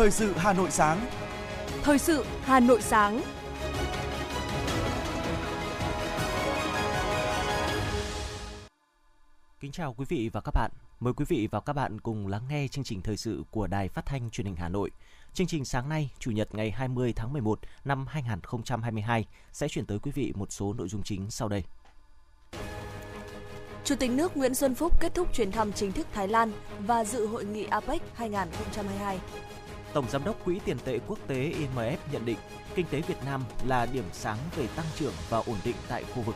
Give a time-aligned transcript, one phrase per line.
[0.00, 1.06] Thời sự Hà Nội sáng.
[1.82, 3.22] Thời sự Hà Nội sáng.
[9.60, 10.70] Kính chào quý vị và các bạn.
[11.00, 13.88] Mời quý vị và các bạn cùng lắng nghe chương trình thời sự của Đài
[13.88, 14.90] Phát thanh Truyền hình Hà Nội.
[15.34, 19.98] Chương trình sáng nay, Chủ nhật ngày 20 tháng 11 năm 2022 sẽ chuyển tới
[19.98, 21.64] quý vị một số nội dung chính sau đây.
[23.84, 26.52] Chủ tịch nước Nguyễn Xuân Phúc kết thúc chuyến thăm chính thức Thái Lan
[26.86, 29.18] và dự hội nghị APEC 2022.
[29.92, 32.38] Tổng giám đốc Quỹ tiền tệ quốc tế IMF nhận định
[32.74, 36.22] kinh tế Việt Nam là điểm sáng về tăng trưởng và ổn định tại khu
[36.22, 36.34] vực.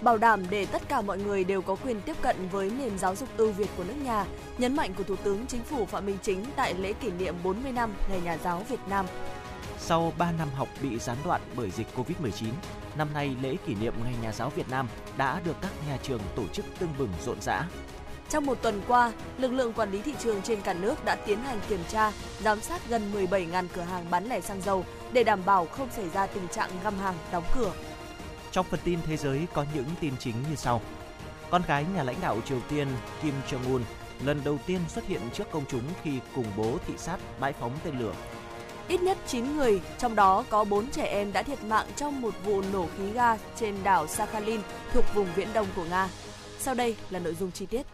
[0.00, 3.16] Bảo đảm để tất cả mọi người đều có quyền tiếp cận với nền giáo
[3.16, 4.26] dục ưu việt của nước nhà,
[4.58, 7.72] nhấn mạnh của Thủ tướng Chính phủ Phạm Minh Chính tại lễ kỷ niệm 40
[7.72, 9.06] năm Ngày Nhà giáo Việt Nam.
[9.78, 12.48] Sau 3 năm học bị gián đoạn bởi dịch Covid-19,
[12.98, 16.20] năm nay lễ kỷ niệm Ngày Nhà giáo Việt Nam đã được các nhà trường
[16.36, 17.64] tổ chức tưng bừng rộn rã.
[18.30, 21.38] Trong một tuần qua, lực lượng quản lý thị trường trên cả nước đã tiến
[21.40, 25.40] hành kiểm tra, giám sát gần 17.000 cửa hàng bán lẻ xăng dầu để đảm
[25.44, 27.72] bảo không xảy ra tình trạng găm hàng đóng cửa.
[28.52, 30.80] Trong phần tin thế giới có những tin chính như sau.
[31.50, 32.88] Con gái nhà lãnh đạo Triều Tiên
[33.22, 33.80] Kim Jong-un
[34.24, 37.72] lần đầu tiên xuất hiện trước công chúng khi cùng bố thị sát bãi phóng
[37.84, 38.12] tên lửa.
[38.88, 42.34] Ít nhất 9 người, trong đó có 4 trẻ em đã thiệt mạng trong một
[42.44, 44.60] vụ nổ khí ga trên đảo Sakhalin
[44.92, 46.08] thuộc vùng viễn đông của Nga.
[46.58, 47.86] Sau đây là nội dung chi tiết.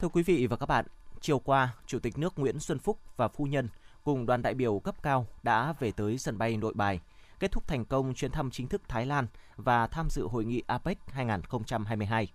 [0.00, 0.84] Thưa quý vị và các bạn,
[1.20, 3.68] chiều qua, Chủ tịch nước Nguyễn Xuân Phúc và phu nhân
[4.04, 7.00] cùng đoàn đại biểu cấp cao đã về tới sân bay Nội Bài,
[7.40, 10.62] kết thúc thành công chuyến thăm chính thức Thái Lan và tham dự hội nghị
[10.66, 12.28] APEC 2022.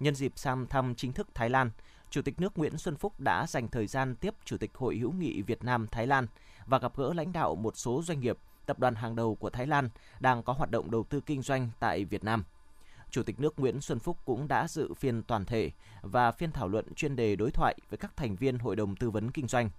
[0.00, 1.70] Nhân dịp sang thăm chính thức Thái Lan,
[2.10, 5.12] Chủ tịch nước Nguyễn Xuân Phúc đã dành thời gian tiếp Chủ tịch Hội hữu
[5.12, 6.26] nghị Việt Nam Thái Lan
[6.66, 9.66] và gặp gỡ lãnh đạo một số doanh nghiệp, tập đoàn hàng đầu của Thái
[9.66, 9.88] Lan
[10.20, 12.44] đang có hoạt động đầu tư kinh doanh tại Việt Nam.
[13.10, 15.70] Chủ tịch nước Nguyễn Xuân Phúc cũng đã dự phiên toàn thể
[16.02, 19.10] và phiên thảo luận chuyên đề đối thoại với các thành viên Hội đồng Tư
[19.10, 19.70] vấn Kinh doanh.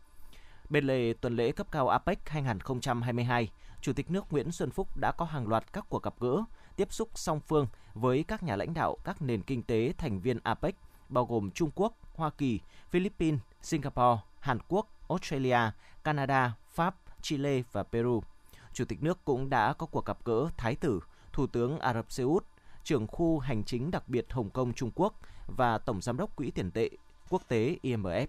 [0.70, 3.50] Bên lề tuần lễ cấp cao APEC 2022,
[3.82, 6.44] Chủ tịch nước Nguyễn Xuân Phúc đã có hàng loạt các cuộc gặp gỡ,
[6.76, 10.40] tiếp xúc song phương với các nhà lãnh đạo các nền kinh tế thành viên
[10.44, 10.76] APEC,
[11.10, 15.60] bao gồm Trung Quốc, Hoa Kỳ, Philippines, Singapore, Hàn Quốc, Australia,
[16.04, 18.24] Canada, Pháp, Chile và Peru.
[18.74, 21.00] Chủ tịch nước cũng đã có cuộc gặp gỡ Thái tử,
[21.34, 22.46] Thủ tướng Ả Rập Xê Út,
[22.90, 25.14] trưởng khu hành chính đặc biệt Hồng Kông Trung Quốc
[25.58, 26.90] và Tổng giám đốc Quỹ tiền tệ
[27.30, 28.28] quốc tế IMF.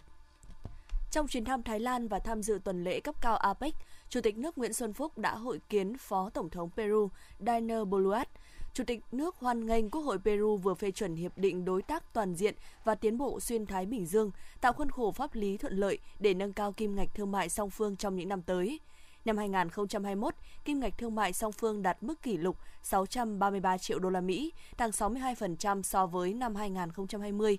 [1.11, 3.75] Trong chuyến thăm Thái Lan và tham dự tuần lễ cấp cao APEC,
[4.09, 8.29] Chủ tịch nước Nguyễn Xuân Phúc đã hội kiến Phó Tổng thống Peru Diner Boluart.
[8.75, 12.13] Chủ tịch nước hoan nghênh Quốc hội Peru vừa phê chuẩn hiệp định đối tác
[12.13, 12.55] toàn diện
[12.85, 16.35] và tiến bộ xuyên Thái Bình Dương, tạo khuôn khổ pháp lý thuận lợi để
[16.35, 18.81] nâng cao kim ngạch thương mại song phương trong những năm tới.
[19.25, 24.11] Năm 2021, kim ngạch thương mại song phương đạt mức kỷ lục 633 triệu đô
[24.11, 27.59] la Mỹ, tăng 62% so với năm 2020.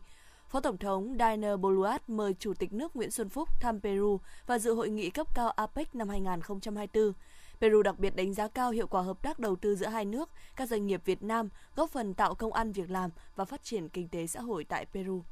[0.50, 4.60] Phó Tổng thống Diner Boluat mời Chủ tịch nước Nguyễn Xuân Phúc thăm Peru và
[4.60, 7.14] dự hội nghị cấp cao APEC năm 2024.
[7.62, 10.30] Peru đặc biệt đánh giá cao hiệu quả hợp tác đầu tư giữa hai nước,
[10.56, 13.90] các doanh nghiệp Việt Nam góp phần tạo công ăn việc làm và phát triển
[13.90, 15.24] kinh tế xã hội tại Peru.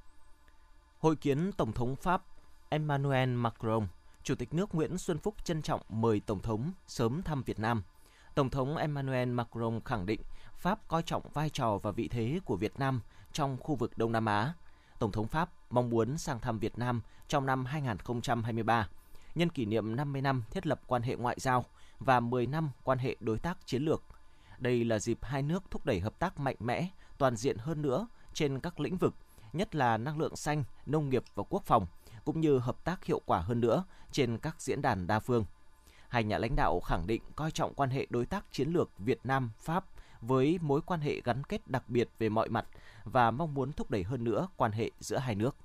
[0.99, 2.21] Hội kiến Tổng thống Pháp
[2.69, 3.87] Emmanuel Macron,
[4.29, 7.83] Chủ tịch nước Nguyễn Xuân Phúc trân trọng mời Tổng thống sớm thăm Việt Nam.
[8.35, 10.21] Tổng thống Emmanuel Macron khẳng định
[10.53, 13.01] Pháp coi trọng vai trò và vị thế của Việt Nam
[13.33, 14.53] trong khu vực Đông Nam Á.
[14.99, 18.89] Tổng thống Pháp mong muốn sang thăm Việt Nam trong năm 2023,
[19.35, 21.65] nhân kỷ niệm 50 năm thiết lập quan hệ ngoại giao
[21.99, 24.03] và 10 năm quan hệ đối tác chiến lược.
[24.57, 26.87] Đây là dịp hai nước thúc đẩy hợp tác mạnh mẽ,
[27.17, 29.15] toàn diện hơn nữa trên các lĩnh vực,
[29.53, 31.87] nhất là năng lượng xanh, nông nghiệp và quốc phòng,
[32.29, 35.45] cũng như hợp tác hiệu quả hơn nữa trên các diễn đàn đa phương.
[36.09, 39.19] Hai nhà lãnh đạo khẳng định coi trọng quan hệ đối tác chiến lược Việt
[39.23, 39.85] Nam Pháp
[40.21, 42.65] với mối quan hệ gắn kết đặc biệt về mọi mặt
[43.03, 45.55] và mong muốn thúc đẩy hơn nữa quan hệ giữa hai nước.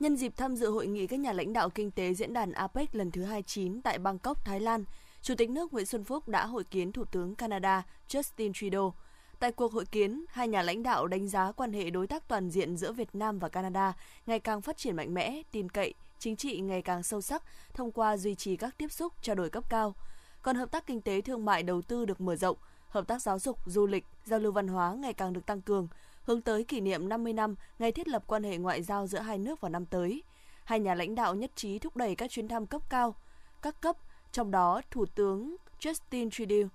[0.00, 2.94] Nhân dịp tham dự hội nghị các nhà lãnh đạo kinh tế diễn đàn APEC
[2.94, 4.84] lần thứ 29 tại Bangkok, Thái Lan,
[5.22, 8.94] Chủ tịch nước Nguyễn Xuân Phúc đã hội kiến Thủ tướng Canada Justin Trudeau.
[9.42, 12.50] Tại cuộc hội kiến, hai nhà lãnh đạo đánh giá quan hệ đối tác toàn
[12.50, 13.92] diện giữa Việt Nam và Canada
[14.26, 17.42] ngày càng phát triển mạnh mẽ, tin cậy, chính trị ngày càng sâu sắc
[17.74, 19.94] thông qua duy trì các tiếp xúc trao đổi cấp cao.
[20.42, 22.56] Còn hợp tác kinh tế thương mại đầu tư được mở rộng,
[22.88, 25.88] hợp tác giáo dục, du lịch, giao lưu văn hóa ngày càng được tăng cường,
[26.22, 29.38] hướng tới kỷ niệm 50 năm ngày thiết lập quan hệ ngoại giao giữa hai
[29.38, 30.22] nước vào năm tới.
[30.64, 33.14] Hai nhà lãnh đạo nhất trí thúc đẩy các chuyến thăm cấp cao,
[33.62, 33.96] các cấp,
[34.32, 36.68] trong đó Thủ tướng Justin Trudeau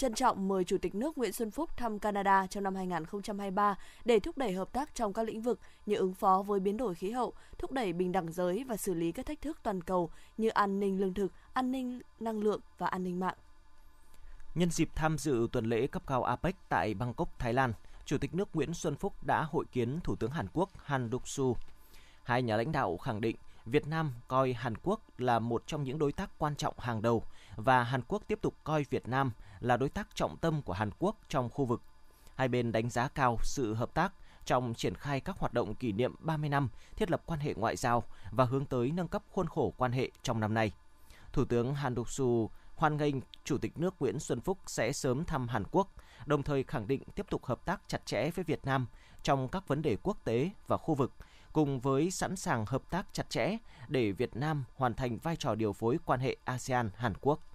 [0.00, 3.74] trân trọng mời Chủ tịch nước Nguyễn Xuân Phúc thăm Canada trong năm 2023
[4.04, 6.94] để thúc đẩy hợp tác trong các lĩnh vực như ứng phó với biến đổi
[6.94, 10.10] khí hậu, thúc đẩy bình đẳng giới và xử lý các thách thức toàn cầu
[10.36, 13.34] như an ninh lương thực, an ninh năng lượng và an ninh mạng.
[14.54, 17.72] Nhân dịp tham dự tuần lễ cấp cao APEC tại Bangkok, Thái Lan,
[18.04, 21.54] Chủ tịch nước Nguyễn Xuân Phúc đã hội kiến Thủ tướng Hàn Quốc Han Duk-su.
[22.22, 25.98] Hai nhà lãnh đạo khẳng định Việt Nam coi Hàn Quốc là một trong những
[25.98, 27.22] đối tác quan trọng hàng đầu
[27.56, 30.90] và Hàn Quốc tiếp tục coi Việt Nam là đối tác trọng tâm của Hàn
[30.98, 31.82] Quốc trong khu vực.
[32.36, 34.12] Hai bên đánh giá cao sự hợp tác
[34.44, 37.76] trong triển khai các hoạt động kỷ niệm 30 năm thiết lập quan hệ ngoại
[37.76, 40.72] giao và hướng tới nâng cấp khuôn khổ quan hệ trong năm nay.
[41.32, 43.14] Thủ tướng Hàn Duck-soo hoan nghênh
[43.44, 45.88] Chủ tịch nước Nguyễn Xuân Phúc sẽ sớm thăm Hàn Quốc,
[46.26, 48.86] đồng thời khẳng định tiếp tục hợp tác chặt chẽ với Việt Nam
[49.22, 51.12] trong các vấn đề quốc tế và khu vực,
[51.52, 53.56] cùng với sẵn sàng hợp tác chặt chẽ
[53.88, 57.49] để Việt Nam hoàn thành vai trò điều phối quan hệ ASEAN-Hàn Quốc.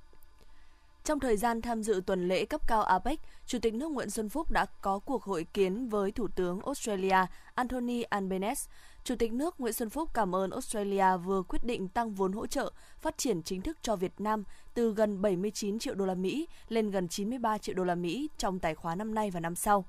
[1.05, 4.29] Trong thời gian tham dự tuần lễ cấp cao APEC, Chủ tịch nước Nguyễn Xuân
[4.29, 7.25] Phúc đã có cuộc hội kiến với Thủ tướng Australia
[7.55, 8.71] Anthony Albanese.
[9.03, 12.47] Chủ tịch nước Nguyễn Xuân Phúc cảm ơn Australia vừa quyết định tăng vốn hỗ
[12.47, 14.43] trợ phát triển chính thức cho Việt Nam
[14.73, 18.59] từ gần 79 triệu đô la Mỹ lên gần 93 triệu đô la Mỹ trong
[18.59, 19.85] tài khoá năm nay và năm sau.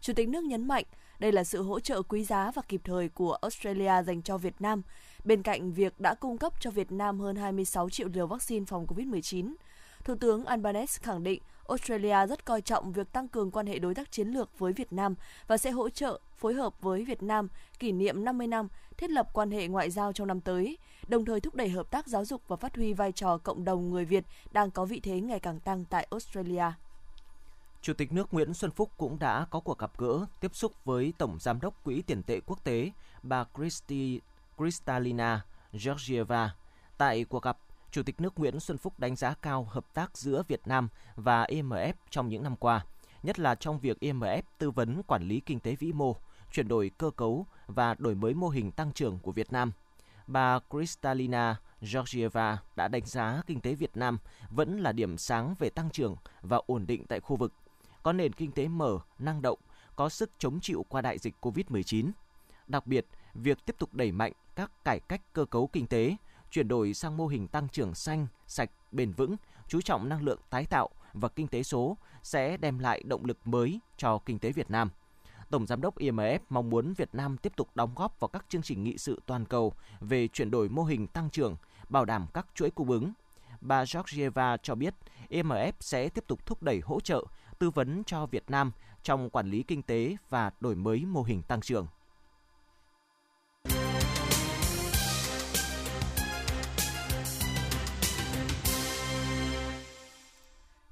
[0.00, 0.84] Chủ tịch nước nhấn mạnh
[1.18, 4.54] đây là sự hỗ trợ quý giá và kịp thời của Australia dành cho Việt
[4.60, 4.82] Nam,
[5.24, 8.86] bên cạnh việc đã cung cấp cho Việt Nam hơn 26 triệu liều vaccine phòng
[8.86, 9.54] COVID-19.
[10.04, 13.94] Thủ tướng Albanese khẳng định Australia rất coi trọng việc tăng cường quan hệ đối
[13.94, 15.14] tác chiến lược với Việt Nam
[15.46, 17.48] và sẽ hỗ trợ phối hợp với Việt Nam
[17.78, 21.40] kỷ niệm 50 năm thiết lập quan hệ ngoại giao trong năm tới, đồng thời
[21.40, 24.24] thúc đẩy hợp tác giáo dục và phát huy vai trò cộng đồng người Việt
[24.52, 26.64] đang có vị thế ngày càng tăng tại Australia.
[27.82, 31.12] Chủ tịch nước Nguyễn Xuân Phúc cũng đã có cuộc gặp gỡ, tiếp xúc với
[31.18, 32.90] Tổng Giám đốc Quỹ tiền tệ quốc tế
[33.22, 34.20] bà Christi,
[34.56, 36.54] Kristalina Georgieva.
[36.98, 37.58] Tại cuộc gặp,
[37.90, 41.44] Chủ tịch nước Nguyễn Xuân Phúc đánh giá cao hợp tác giữa Việt Nam và
[41.44, 42.84] IMF trong những năm qua,
[43.22, 46.16] nhất là trong việc IMF tư vấn quản lý kinh tế vĩ mô,
[46.52, 49.72] chuyển đổi cơ cấu và đổi mới mô hình tăng trưởng của Việt Nam.
[50.26, 54.18] Bà Kristalina Georgieva đã đánh giá kinh tế Việt Nam
[54.50, 57.52] vẫn là điểm sáng về tăng trưởng và ổn định tại khu vực,
[58.02, 59.58] có nền kinh tế mở, năng động,
[59.96, 62.10] có sức chống chịu qua đại dịch COVID-19.
[62.66, 66.16] Đặc biệt, việc tiếp tục đẩy mạnh các cải cách cơ cấu kinh tế,
[66.50, 69.36] chuyển đổi sang mô hình tăng trưởng xanh, sạch, bền vững,
[69.68, 73.46] chú trọng năng lượng tái tạo và kinh tế số sẽ đem lại động lực
[73.46, 74.90] mới cho kinh tế Việt Nam.
[75.50, 78.62] Tổng Giám đốc IMF mong muốn Việt Nam tiếp tục đóng góp vào các chương
[78.62, 81.56] trình nghị sự toàn cầu về chuyển đổi mô hình tăng trưởng,
[81.88, 83.12] bảo đảm các chuỗi cung ứng.
[83.60, 84.94] Bà Georgieva cho biết
[85.28, 87.24] IMF sẽ tiếp tục thúc đẩy hỗ trợ,
[87.58, 91.42] tư vấn cho Việt Nam trong quản lý kinh tế và đổi mới mô hình
[91.42, 91.86] tăng trưởng.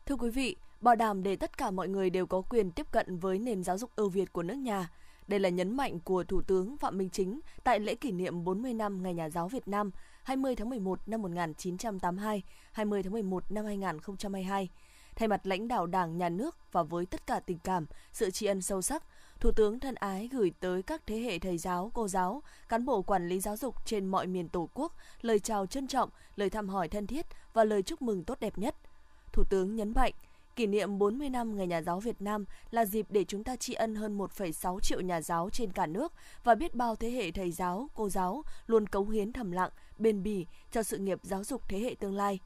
[0.09, 3.19] Thưa quý vị, bảo đảm để tất cả mọi người đều có quyền tiếp cận
[3.19, 4.91] với nền giáo dục ưu việt của nước nhà.
[5.27, 8.75] Đây là nhấn mạnh của Thủ tướng Phạm Minh Chính tại lễ kỷ niệm 40
[8.75, 9.91] năm Ngày Nhà giáo Việt Nam
[10.23, 14.69] 20 tháng 11 năm 1982, 20 tháng 11 năm 2022.
[15.17, 18.47] Thay mặt lãnh đạo Đảng, Nhà nước và với tất cả tình cảm, sự tri
[18.47, 19.05] ân sâu sắc,
[19.41, 23.03] Thủ tướng thân ái gửi tới các thế hệ thầy giáo, cô giáo, cán bộ
[23.03, 26.69] quản lý giáo dục trên mọi miền Tổ quốc lời chào trân trọng, lời thăm
[26.69, 28.75] hỏi thân thiết và lời chúc mừng tốt đẹp nhất–
[29.33, 30.13] Thủ tướng nhấn mạnh,
[30.57, 33.75] kỷ niệm 40 năm Ngày Nhà giáo Việt Nam là dịp để chúng ta tri
[33.75, 36.13] ân hơn 1,6 triệu nhà giáo trên cả nước
[36.45, 40.23] và biết bao thế hệ thầy giáo, cô giáo luôn cống hiến thầm lặng, bền
[40.23, 42.41] bỉ cho sự nghiệp giáo dục thế hệ tương lai.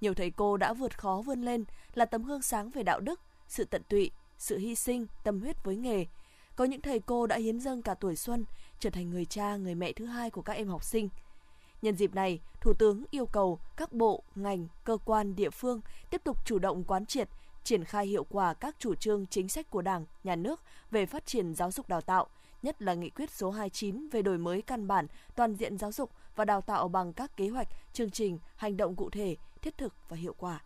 [0.00, 1.64] Nhiều thầy cô đã vượt khó vươn lên
[1.94, 5.64] là tấm gương sáng về đạo đức, sự tận tụy, sự hy sinh, tâm huyết
[5.64, 6.06] với nghề.
[6.56, 8.44] Có những thầy cô đã hiến dâng cả tuổi xuân,
[8.80, 11.08] trở thành người cha, người mẹ thứ hai của các em học sinh–
[11.82, 16.20] Nhân dịp này, Thủ tướng yêu cầu các bộ, ngành, cơ quan, địa phương tiếp
[16.24, 17.28] tục chủ động quán triệt,
[17.64, 20.60] triển khai hiệu quả các chủ trương chính sách của Đảng, Nhà nước
[20.90, 22.26] về phát triển giáo dục đào tạo,
[22.62, 26.10] nhất là nghị quyết số 29 về đổi mới căn bản toàn diện giáo dục
[26.36, 29.94] và đào tạo bằng các kế hoạch, chương trình, hành động cụ thể, thiết thực
[30.08, 30.60] và hiệu quả.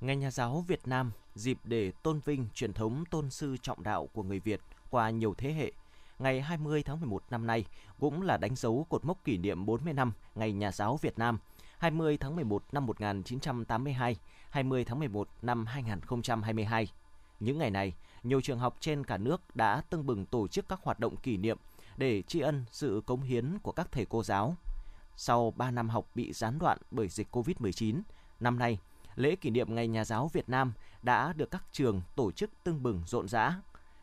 [0.00, 4.08] Ngày Nhà giáo Việt Nam dịp để tôn vinh truyền thống tôn sư trọng đạo
[4.12, 5.72] của người Việt qua nhiều thế hệ
[6.18, 7.64] ngày 20 tháng 11 năm nay
[8.00, 11.38] cũng là đánh dấu cột mốc kỷ niệm 40 năm Ngày Nhà giáo Việt Nam
[11.78, 14.16] 20 tháng 11 năm 1982,
[14.50, 16.88] 20 tháng 11 năm 2022.
[17.40, 17.92] Những ngày này,
[18.22, 21.36] nhiều trường học trên cả nước đã tưng bừng tổ chức các hoạt động kỷ
[21.36, 21.58] niệm
[21.96, 24.56] để tri ân sự cống hiến của các thầy cô giáo.
[25.16, 28.00] Sau 3 năm học bị gián đoạn bởi dịch COVID-19,
[28.40, 28.78] năm nay,
[29.16, 32.82] lễ kỷ niệm Ngày Nhà giáo Việt Nam đã được các trường tổ chức tưng
[32.82, 33.60] bừng rộn rã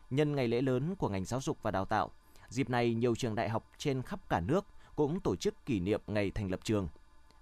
[0.09, 2.09] Nhân ngày lễ lớn của ngành giáo dục và đào tạo,
[2.49, 6.01] dịp này nhiều trường đại học trên khắp cả nước cũng tổ chức kỷ niệm
[6.07, 6.87] ngày thành lập trường.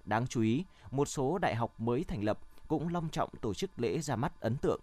[0.06, 3.72] Đáng chú ý, một số đại học mới thành lập cũng long trọng tổ chức
[3.78, 4.80] lễ ra mắt ấn tượng.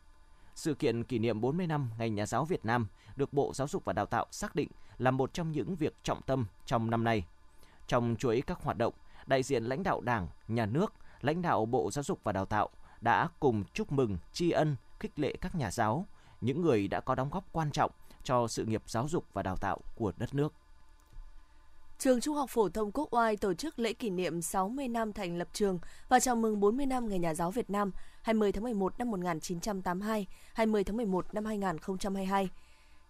[0.55, 2.87] Sự kiện kỷ niệm 40 năm ngành Nhà giáo Việt Nam
[3.17, 6.23] được Bộ Giáo dục và Đào tạo xác định là một trong những việc trọng
[6.23, 7.25] tâm trong năm nay.
[7.87, 8.95] Trong chuỗi các hoạt động,
[9.27, 12.69] đại diện lãnh đạo Đảng, Nhà nước, lãnh đạo Bộ Giáo dục và Đào tạo
[13.01, 16.07] đã cùng chúc mừng, tri ân, khích lệ các nhà giáo,
[16.45, 17.91] những người đã có đóng góp quan trọng
[18.23, 20.53] cho sự nghiệp giáo dục và đào tạo của đất nước.
[21.99, 25.39] Trường Trung học phổ thông Quốc Oai tổ chức lễ kỷ niệm 60 năm thành
[25.39, 27.91] lập trường và chào mừng 40 năm Ngày Nhà giáo Việt Nam
[28.23, 32.49] 20 tháng 11 năm 1982, 20 tháng 11 năm 2022.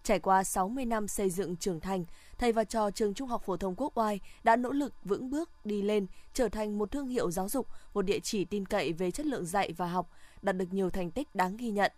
[0.03, 2.05] Trải qua 60 năm xây dựng trưởng thành,
[2.37, 5.49] thầy và trò trường Trung học phổ thông Quốc Oai đã nỗ lực vững bước
[5.65, 9.11] đi lên, trở thành một thương hiệu giáo dục, một địa chỉ tin cậy về
[9.11, 10.09] chất lượng dạy và học,
[10.41, 11.91] đạt được nhiều thành tích đáng ghi nhận.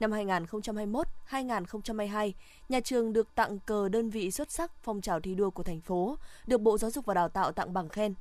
[0.00, 2.32] Năm 2021-2022,
[2.68, 5.80] nhà trường được tặng cờ đơn vị xuất sắc phong trào thi đua của thành
[5.80, 8.14] phố, được Bộ Giáo dục và Đào tạo tặng bằng khen.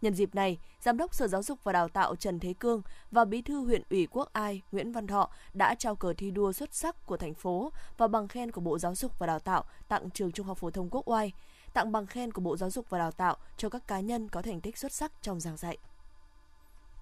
[0.00, 3.24] Nhân dịp này, Giám đốc Sở Giáo dục và Đào tạo Trần Thế Cương và
[3.24, 6.74] Bí thư huyện ủy Quốc Ai Nguyễn Văn Thọ đã trao cờ thi đua xuất
[6.74, 10.10] sắc của thành phố và bằng khen của Bộ Giáo dục và Đào tạo tặng
[10.10, 11.32] trường Trung học phổ thông Quốc Oai,
[11.74, 14.42] tặng bằng khen của Bộ Giáo dục và Đào tạo cho các cá nhân có
[14.42, 15.78] thành tích xuất sắc trong giảng dạy.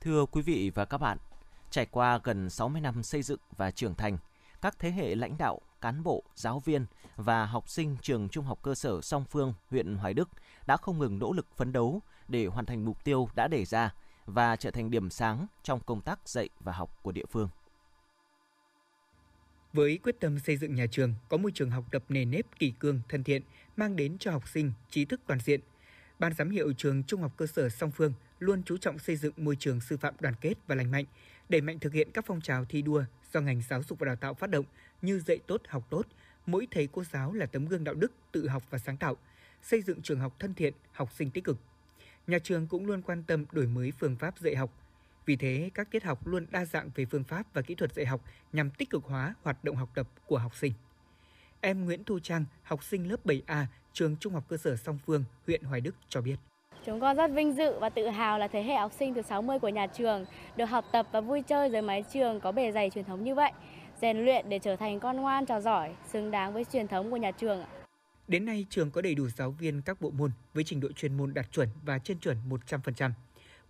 [0.00, 1.18] Thưa quý vị và các bạn,
[1.70, 4.18] trải qua gần 60 năm xây dựng và trưởng thành,
[4.62, 6.86] các thế hệ lãnh đạo, cán bộ, giáo viên
[7.16, 10.28] và học sinh trường Trung học cơ sở Song Phương, huyện Hoài Đức
[10.66, 13.94] đã không ngừng nỗ lực phấn đấu để hoàn thành mục tiêu đã đề ra
[14.26, 17.48] và trở thành điểm sáng trong công tác dạy và học của địa phương.
[19.72, 22.70] Với quyết tâm xây dựng nhà trường có môi trường học tập nề nếp kỷ
[22.70, 23.42] cương, thân thiện,
[23.76, 25.60] mang đến cho học sinh trí thức toàn diện,
[26.20, 29.32] Ban giám hiệu trường Trung học cơ sở Song Phương luôn chú trọng xây dựng
[29.36, 31.04] môi trường sư phạm đoàn kết và lành mạnh,
[31.50, 34.16] đẩy mạnh thực hiện các phong trào thi đua do ngành giáo dục và đào
[34.16, 34.64] tạo phát động
[35.02, 36.06] như dạy tốt, học tốt,
[36.46, 39.16] mỗi thầy cô giáo là tấm gương đạo đức, tự học và sáng tạo,
[39.62, 41.58] xây dựng trường học thân thiện, học sinh tích cực.
[42.26, 44.70] Nhà trường cũng luôn quan tâm đổi mới phương pháp dạy học.
[45.26, 48.06] Vì thế, các tiết học luôn đa dạng về phương pháp và kỹ thuật dạy
[48.06, 50.72] học nhằm tích cực hóa hoạt động học tập của học sinh.
[51.60, 55.24] Em Nguyễn Thu Trang, học sinh lớp 7A, trường Trung học cơ sở Song Phương,
[55.46, 56.36] huyện Hoài Đức cho biết.
[56.86, 59.58] Chúng con rất vinh dự và tự hào là thế hệ học sinh thứ 60
[59.58, 60.24] của nhà trường
[60.56, 63.34] được học tập và vui chơi dưới mái trường có bề dày truyền thống như
[63.34, 63.52] vậy,
[64.00, 67.16] rèn luyện để trở thành con ngoan trò giỏi, xứng đáng với truyền thống của
[67.16, 67.64] nhà trường.
[68.28, 71.16] Đến nay, trường có đầy đủ giáo viên các bộ môn với trình độ chuyên
[71.16, 73.10] môn đạt chuẩn và trên chuẩn 100%.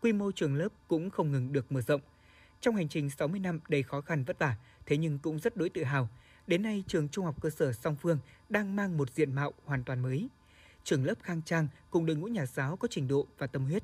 [0.01, 2.01] Quy mô trường lớp cũng không ngừng được mở rộng.
[2.61, 4.55] Trong hành trình 60 năm đầy khó khăn vất vả,
[4.87, 6.09] thế nhưng cũng rất đối tự hào.
[6.47, 9.85] Đến nay, trường Trung học cơ sở Song Phương đang mang một diện mạo hoàn
[9.85, 10.29] toàn mới.
[10.85, 13.83] Trường lớp khang trang cùng đội ngũ nhà giáo có trình độ và tâm huyết.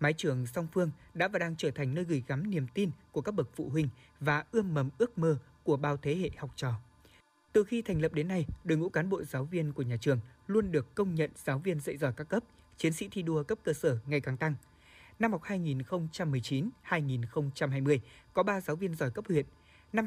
[0.00, 3.20] Mái trường Song Phương đã và đang trở thành nơi gửi gắm niềm tin của
[3.20, 3.88] các bậc phụ huynh
[4.20, 6.72] và ươm mầm ước mơ của bao thế hệ học trò.
[7.52, 10.20] Từ khi thành lập đến nay, đội ngũ cán bộ giáo viên của nhà trường
[10.46, 12.42] luôn được công nhận giáo viên dạy giỏi các cấp,
[12.76, 14.54] chiến sĩ thi đua cấp cơ sở ngày càng tăng.
[15.18, 17.98] Năm học 2019-2020
[18.32, 19.46] có 3 giáo viên giỏi cấp huyện.
[19.92, 20.06] Năm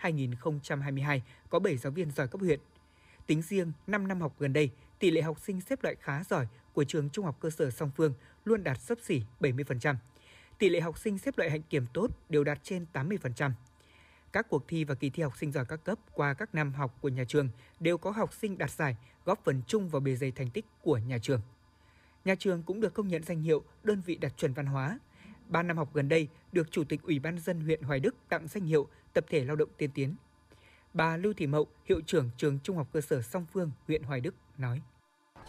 [0.00, 2.60] 2021-2022 có 7 giáo viên giỏi cấp huyện.
[3.26, 6.46] Tính riêng 5 năm học gần đây, tỷ lệ học sinh xếp loại khá giỏi
[6.72, 9.94] của trường Trung học cơ sở Song Phương luôn đạt sấp xỉ 70%.
[10.58, 13.50] Tỷ lệ học sinh xếp loại hạnh kiểm tốt đều đạt trên 80%.
[14.32, 16.98] Các cuộc thi và kỳ thi học sinh giỏi các cấp qua các năm học
[17.00, 17.48] của nhà trường
[17.80, 20.98] đều có học sinh đạt giải, góp phần chung vào bề dày thành tích của
[20.98, 21.40] nhà trường.
[22.24, 24.98] Nhà trường cũng được công nhận danh hiệu đơn vị đạt chuẩn văn hóa.
[25.48, 28.48] Ba năm học gần đây được Chủ tịch Ủy ban dân huyện Hoài Đức tặng
[28.48, 30.14] danh hiệu tập thể lao động tiên tiến.
[30.96, 34.20] Bà Lưu Thị Mậu, hiệu trưởng trường Trung học cơ sở Song Phương, huyện Hoài
[34.20, 34.80] Đức nói: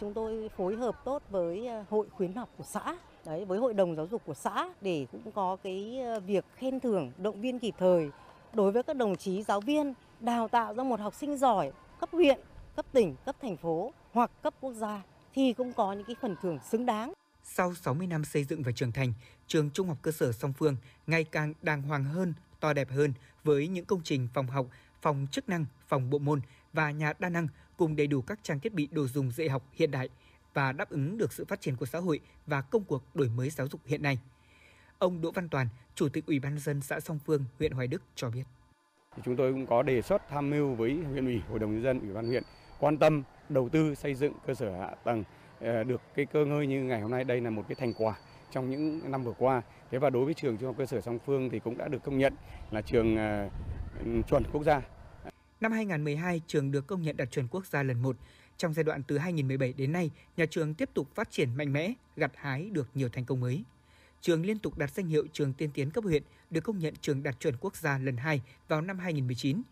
[0.00, 3.74] Chúng tôi phối hợp tốt với ờ, hội khuyến học của xã, đấy với hội
[3.74, 7.58] đồng giáo dục của xã để cũng có cái ờ, việc khen thưởng, động viên
[7.58, 8.10] kịp thời
[8.54, 12.08] đối với các đồng chí giáo viên đào tạo ra một học sinh giỏi cấp
[12.12, 12.40] huyện,
[12.76, 15.02] cấp tỉnh, cấp thành phố hoặc cấp quốc gia
[15.34, 17.12] thì cũng có những cái phần thưởng xứng đáng.
[17.42, 19.12] Sau 60 năm xây dựng và trưởng thành,
[19.46, 20.76] trường Trung học cơ sở Song Phương
[21.06, 23.12] ngày càng đàng hoàng hơn, to đẹp hơn
[23.44, 24.66] với những công trình phòng học,
[25.02, 26.40] phòng chức năng, phòng bộ môn
[26.72, 29.62] và nhà đa năng cùng đầy đủ các trang thiết bị đồ dùng dạy học
[29.72, 30.08] hiện đại
[30.54, 33.50] và đáp ứng được sự phát triển của xã hội và công cuộc đổi mới
[33.50, 34.18] giáo dục hiện nay.
[34.98, 38.02] Ông Đỗ Văn Toàn, Chủ tịch Ủy ban dân xã Song Phương, huyện Hoài Đức
[38.14, 38.42] cho biết.
[39.24, 42.00] Chúng tôi cũng có đề xuất tham mưu với huyện ủy, hội đồng nhân dân,
[42.00, 42.42] ủy ban huyện
[42.78, 45.24] quan tâm đầu tư xây dựng cơ sở hạ tầng
[45.60, 48.14] ờ, được cái cơ ngơi như ngày hôm nay đây là một cái thành quả
[48.50, 49.62] trong những năm vừa qua.
[49.90, 52.02] Thế và đối với trường trung học cơ sở Song Phương thì cũng đã được
[52.02, 52.34] công nhận
[52.70, 53.48] là trường ờ,
[54.28, 54.82] chuẩn quốc gia.
[55.60, 58.16] Năm 2012, trường được công nhận đạt chuẩn quốc gia lần 1.
[58.56, 61.92] Trong giai đoạn từ 2017 đến nay, nhà trường tiếp tục phát triển mạnh mẽ,
[62.16, 63.64] gặt hái được nhiều thành công mới
[64.20, 67.22] trường liên tục đạt danh hiệu trường tiên tiến cấp huyện, được công nhận trường
[67.22, 69.62] đạt chuẩn quốc gia lần 2 vào năm 2019.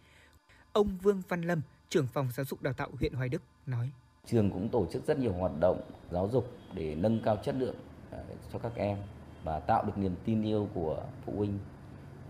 [0.73, 3.91] Ông Vương Văn Lâm, trưởng phòng giáo dục đào tạo huyện Hoài Đức nói:
[4.27, 5.81] Trường cũng tổ chức rất nhiều hoạt động
[6.11, 7.77] giáo dục để nâng cao chất lượng
[8.11, 8.19] à,
[8.53, 8.99] cho các em
[9.45, 11.59] và tạo được niềm tin yêu của phụ huynh,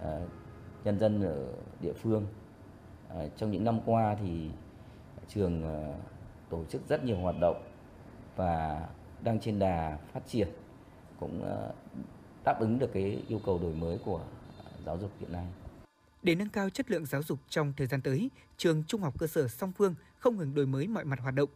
[0.03, 0.21] à,
[0.87, 1.47] nhân dân ở
[1.81, 2.26] địa phương.
[3.09, 4.50] À, trong những năm qua thì
[5.28, 5.99] trường à,
[6.50, 7.62] tổ chức rất nhiều hoạt động
[8.37, 8.87] và
[9.23, 10.49] đang trên đà phát triển
[11.21, 11.57] cũng à,
[12.45, 14.21] đáp ứng được cái yêu cầu đổi mới của
[14.87, 15.47] giáo dục hiện nay.
[16.23, 19.26] Để nâng cao chất lượng giáo dục trong thời gian tới, trường Trung học cơ
[19.26, 21.49] sở Song Phương không ngừng đổi mới mọi mặt hoạt động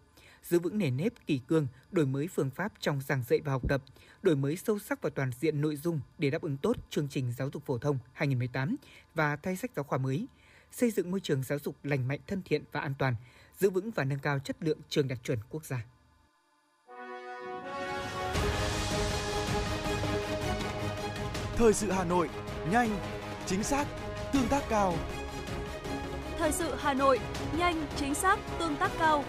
[0.42, 3.62] giữ vững nền nếp kỷ cương, đổi mới phương pháp trong giảng dạy và học
[3.68, 3.82] tập,
[4.22, 7.32] đổi mới sâu sắc và toàn diện nội dung để đáp ứng tốt chương trình
[7.38, 8.76] giáo dục phổ thông 2018
[9.14, 10.26] và thay sách giáo khoa mới,
[10.72, 13.14] xây dựng môi trường giáo dục lành mạnh, thân thiện và an toàn,
[13.58, 15.84] giữ vững và nâng cao chất lượng trường đạt chuẩn quốc gia.
[21.56, 22.28] Thời sự Hà Nội,
[22.70, 22.98] nhanh,
[23.46, 23.86] chính xác,
[24.32, 24.94] tương tác cao.
[26.38, 27.20] Thời sự Hà Nội,
[27.58, 29.24] nhanh, chính xác, tương tác cao.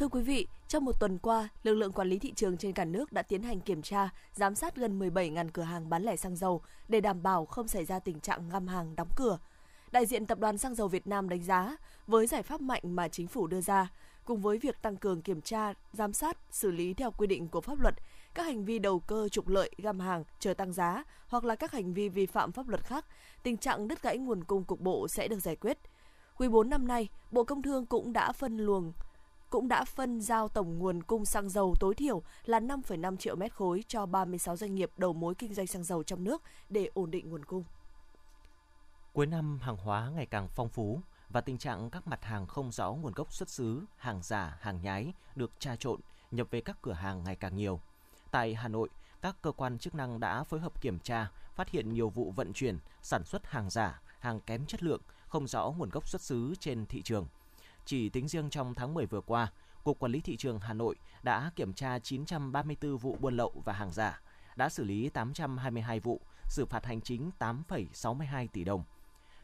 [0.00, 2.84] Thưa quý vị, trong một tuần qua, lực lượng quản lý thị trường trên cả
[2.84, 6.36] nước đã tiến hành kiểm tra, giám sát gần 17.000 cửa hàng bán lẻ xăng
[6.36, 9.38] dầu để đảm bảo không xảy ra tình trạng ngâm hàng đóng cửa.
[9.92, 11.76] Đại diện Tập đoàn Xăng dầu Việt Nam đánh giá,
[12.06, 13.92] với giải pháp mạnh mà chính phủ đưa ra,
[14.24, 17.60] cùng với việc tăng cường kiểm tra, giám sát, xử lý theo quy định của
[17.60, 17.94] pháp luật,
[18.34, 21.72] các hành vi đầu cơ trục lợi, găm hàng, chờ tăng giá hoặc là các
[21.72, 23.04] hành vi vi phạm pháp luật khác,
[23.42, 25.78] tình trạng đứt gãy nguồn cung cục bộ sẽ được giải quyết.
[26.36, 28.92] Quý 4 năm nay, Bộ Công Thương cũng đã phân luồng
[29.50, 33.54] cũng đã phân giao tổng nguồn cung xăng dầu tối thiểu là 5,5 triệu mét
[33.54, 37.10] khối cho 36 doanh nghiệp đầu mối kinh doanh xăng dầu trong nước để ổn
[37.10, 37.64] định nguồn cung.
[39.12, 42.70] Cuối năm hàng hóa ngày càng phong phú và tình trạng các mặt hàng không
[42.72, 46.82] rõ nguồn gốc xuất xứ, hàng giả, hàng nhái được tra trộn nhập về các
[46.82, 47.80] cửa hàng ngày càng nhiều.
[48.30, 48.88] Tại Hà Nội,
[49.22, 52.52] các cơ quan chức năng đã phối hợp kiểm tra, phát hiện nhiều vụ vận
[52.52, 56.54] chuyển, sản xuất hàng giả, hàng kém chất lượng, không rõ nguồn gốc xuất xứ
[56.60, 57.26] trên thị trường–
[57.90, 59.52] chỉ tính riêng trong tháng 10 vừa qua,
[59.84, 63.72] Cục Quản lý Thị trường Hà Nội đã kiểm tra 934 vụ buôn lậu và
[63.72, 64.20] hàng giả,
[64.56, 68.84] đã xử lý 822 vụ, xử phạt hành chính 8,62 tỷ đồng.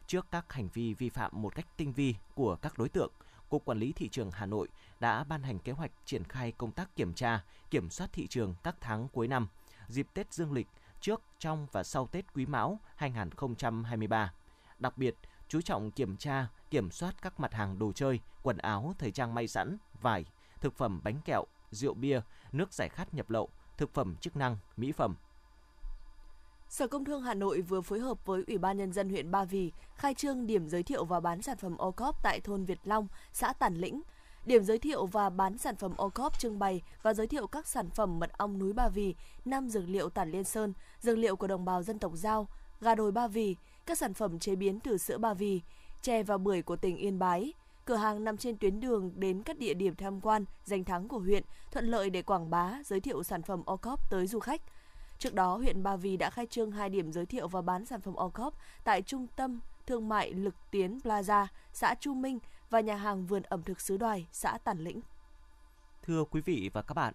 [0.07, 3.11] Trước các hành vi vi phạm một cách tinh vi của các đối tượng,
[3.49, 4.67] Cục Quản lý Thị trường Hà Nội
[4.99, 8.55] đã ban hành kế hoạch triển khai công tác kiểm tra, kiểm soát thị trường
[8.63, 9.47] các tháng cuối năm,
[9.87, 10.67] dịp Tết Dương lịch,
[11.01, 14.33] trước, trong và sau Tết Quý Mão 2023.
[14.79, 15.15] Đặc biệt,
[15.47, 19.33] chú trọng kiểm tra, kiểm soát các mặt hàng đồ chơi, quần áo, thời trang
[19.33, 20.25] may sẵn, vải,
[20.61, 24.57] thực phẩm bánh kẹo, rượu bia, nước giải khát nhập lậu, thực phẩm chức năng,
[24.77, 25.15] mỹ phẩm.
[26.69, 29.43] Sở Công Thương Hà Nội vừa phối hợp với Ủy ban Nhân dân huyện Ba
[29.43, 32.79] Vì khai trương điểm giới thiệu và bán sản phẩm ô cóp tại thôn Việt
[32.83, 34.01] Long, xã Tản Lĩnh.
[34.45, 37.67] Điểm giới thiệu và bán sản phẩm ô cóp trưng bày và giới thiệu các
[37.67, 41.35] sản phẩm mật ong núi Ba Vì, năm dược liệu Tản Liên Sơn, dược liệu
[41.35, 42.47] của đồng bào dân tộc Giao,
[42.81, 43.55] gà đồi Ba Vì,
[43.87, 45.61] các sản phẩm chế biến từ sữa Ba Vì,
[46.01, 47.53] chè và bưởi của tỉnh Yên Bái.
[47.85, 51.19] Cửa hàng nằm trên tuyến đường đến các địa điểm tham quan, danh thắng của
[51.19, 54.61] huyện, thuận lợi để quảng bá, giới thiệu sản phẩm OCOP tới du khách.
[55.19, 58.01] Trước đó, huyện Ba Vì đã khai trương hai điểm giới thiệu và bán sản
[58.01, 62.95] phẩm OCOP tại trung tâm thương mại Lực Tiến Plaza, xã Chu Minh và nhà
[62.95, 65.01] hàng vườn ẩm thực xứ đoài, xã Tản Lĩnh.
[66.03, 67.13] Thưa quý vị và các bạn,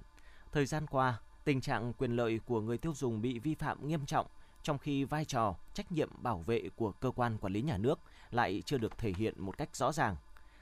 [0.52, 4.06] thời gian qua, tình trạng quyền lợi của người tiêu dùng bị vi phạm nghiêm
[4.06, 4.26] trọng–
[4.62, 7.98] trong khi vai trò, trách nhiệm bảo vệ của cơ quan quản lý nhà nước
[8.30, 10.16] lại chưa được thể hiện một cách rõ ràng.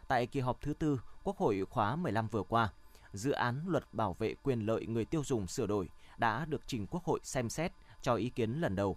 [0.08, 2.72] Tại kỳ họp thứ tư, Quốc hội khóa 15 vừa qua,
[3.12, 6.86] dự án luật bảo vệ quyền lợi người tiêu dùng sửa đổi đã được trình
[6.86, 8.96] Quốc hội xem xét cho ý kiến lần đầu.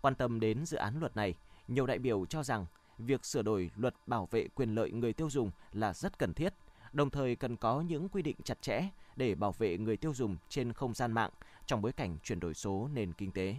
[0.00, 1.34] Quan tâm đến dự án luật này,
[1.68, 2.66] nhiều đại biểu cho rằng
[2.98, 6.54] việc sửa đổi luật bảo vệ quyền lợi người tiêu dùng là rất cần thiết,
[6.92, 10.36] đồng thời cần có những quy định chặt chẽ để bảo vệ người tiêu dùng
[10.48, 11.30] trên không gian mạng
[11.66, 13.56] trong bối cảnh chuyển đổi số nền kinh tế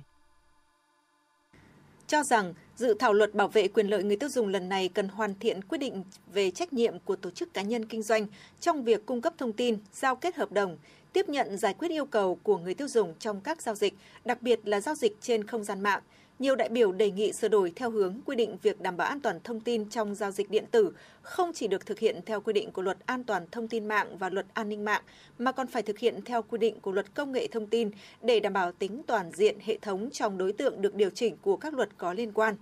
[2.14, 5.08] cho rằng dự thảo luật bảo vệ quyền lợi người tiêu dùng lần này cần
[5.08, 8.28] hoàn thiện quy định về trách nhiệm của tổ chức cá nhân kinh doanh
[8.60, 10.78] trong việc cung cấp thông tin, giao kết hợp đồng,
[11.14, 13.94] tiếp nhận giải quyết yêu cầu của người tiêu dùng trong các giao dịch,
[14.26, 16.02] đặc biệt là giao dịch trên không gian mạng,
[16.40, 19.20] nhiều đại biểu đề nghị sửa đổi theo hướng quy định việc đảm bảo an
[19.20, 20.92] toàn thông tin trong giao dịch điện tử
[21.22, 24.18] không chỉ được thực hiện theo quy định của luật an toàn thông tin mạng
[24.18, 25.02] và luật an ninh mạng,
[25.38, 27.92] mà còn phải thực hiện theo quy định của luật công nghệ thông tin
[28.22, 31.58] để đảm bảo tính toàn diện hệ thống trong đối tượng được điều chỉnh của
[31.58, 32.56] các luật có liên quan.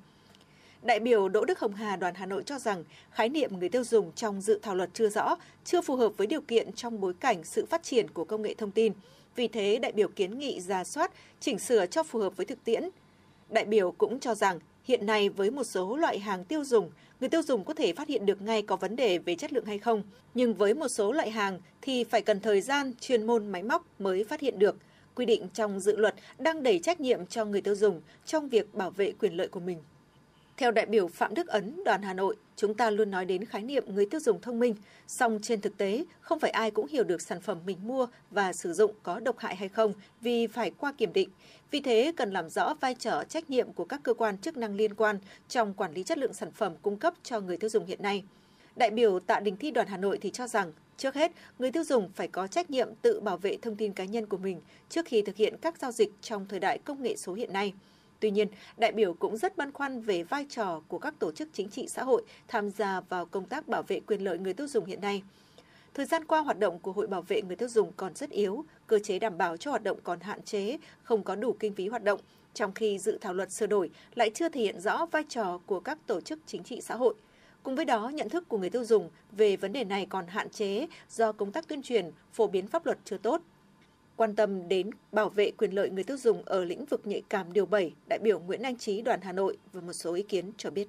[0.82, 3.84] Đại biểu Đỗ Đức Hồng Hà đoàn Hà Nội cho rằng khái niệm người tiêu
[3.84, 7.14] dùng trong dự thảo luật chưa rõ, chưa phù hợp với điều kiện trong bối
[7.20, 8.94] cảnh sự phát triển của công nghệ thông tin.
[9.36, 12.64] Vì thế, đại biểu kiến nghị ra soát, chỉnh sửa cho phù hợp với thực
[12.64, 12.90] tiễn,
[13.52, 17.30] Đại biểu cũng cho rằng hiện nay với một số loại hàng tiêu dùng, người
[17.30, 19.80] tiêu dùng có thể phát hiện được ngay có vấn đề về chất lượng hay
[19.80, 23.64] không, nhưng với một số loại hàng thì phải cần thời gian, chuyên môn máy
[23.64, 24.78] móc mới phát hiện được.
[25.16, 28.74] Quy định trong dự luật đang đẩy trách nhiệm cho người tiêu dùng trong việc
[28.74, 29.78] bảo vệ quyền lợi của mình.
[30.58, 33.62] Theo đại biểu Phạm Đức Ấn, đoàn Hà Nội, chúng ta luôn nói đến khái
[33.62, 34.76] niệm người tiêu dùng thông minh,
[35.08, 38.54] song trên thực tế, không phải ai cũng hiểu được sản phẩm mình mua và
[38.54, 41.30] sử dụng có độc hại hay không vì phải qua kiểm định.
[41.72, 44.76] Vì thế, cần làm rõ vai trò trách nhiệm của các cơ quan chức năng
[44.76, 47.86] liên quan trong quản lý chất lượng sản phẩm cung cấp cho người tiêu dùng
[47.86, 48.24] hiện nay.
[48.76, 51.84] Đại biểu Tạ Đình Thi đoàn Hà Nội thì cho rằng Trước hết, người tiêu
[51.84, 55.06] dùng phải có trách nhiệm tự bảo vệ thông tin cá nhân của mình trước
[55.06, 57.74] khi thực hiện các giao dịch trong thời đại công nghệ số hiện nay.
[58.22, 61.50] Tuy nhiên, đại biểu cũng rất băn khoăn về vai trò của các tổ chức
[61.54, 64.68] chính trị xã hội tham gia vào công tác bảo vệ quyền lợi người tiêu
[64.68, 65.24] dùng hiện nay.
[65.94, 68.66] Thời gian qua, hoạt động của Hội Bảo vệ người tiêu dùng còn rất yếu,
[68.88, 71.88] cơ chế đảm bảo cho hoạt động còn hạn chế, không có đủ kinh phí
[71.88, 72.20] hoạt động,
[72.54, 75.80] trong khi dự thảo luật sửa đổi lại chưa thể hiện rõ vai trò của
[75.80, 77.14] các tổ chức chính trị xã hội.
[77.64, 80.50] Cùng với đó, nhận thức của người tiêu dùng về vấn đề này còn hạn
[80.50, 83.42] chế do công tác tuyên truyền, phổ biến pháp luật chưa tốt.
[84.16, 87.54] Quan tâm đến bảo vệ quyền lợi người tiêu dùng ở lĩnh vực nhạy cảm
[87.54, 90.52] điều 7, đại biểu Nguyễn Anh Trí đoàn Hà Nội và một số ý kiến
[90.58, 90.88] cho biết.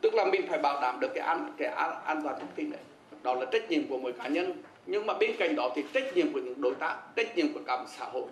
[0.00, 2.70] Tức là mình phải bảo đảm được cái an cái an, an toàn thông tin
[2.70, 2.80] đấy
[3.22, 4.52] Đó là trách nhiệm của mỗi cá nhân.
[4.86, 7.60] Nhưng mà bên cạnh đó thì trách nhiệm của những đối tác, trách nhiệm của
[7.66, 8.26] cả xã hội.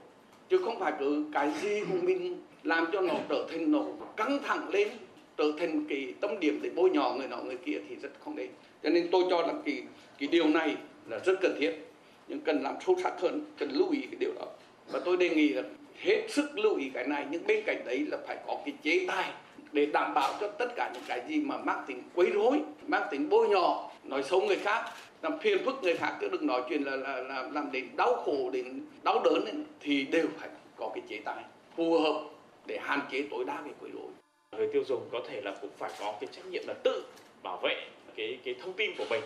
[0.48, 3.84] Chứ không phải cứ cái gì của mình làm cho nó trở thành nó
[4.16, 4.88] căng thẳng lên
[5.36, 8.36] trở thành cái tâm điểm để bôi nhọ người nọ người kia thì rất không
[8.36, 8.50] nên
[8.82, 9.82] cho nên tôi cho rằng cái
[10.18, 10.76] cái điều này
[11.08, 11.91] là rất cần thiết
[12.32, 14.46] nhưng cần làm sâu sắc hơn cần lưu ý cái điều đó.
[14.92, 15.62] Và tôi đề nghị là
[15.98, 19.04] hết sức lưu ý cái này nhưng bên cạnh đấy là phải có cái chế
[19.08, 19.30] tài
[19.72, 23.02] để đảm bảo cho tất cả những cái gì mà mang tính quấy rối mang
[23.10, 24.84] tính bôi nhọ nói xấu người khác
[25.22, 28.14] làm phiền phức người khác chứ đừng nói chuyện là, là, là làm đến đau
[28.14, 31.44] khổ đến đau đớn ấy, thì đều phải có cái chế tài
[31.76, 32.22] phù hợp
[32.66, 34.10] để hạn chế tối đa cái quấy rối.
[34.56, 37.04] Người tiêu dùng có thể là cũng phải có cái trách nhiệm là tự
[37.42, 37.76] bảo vệ
[38.16, 39.22] cái cái thông tin của mình.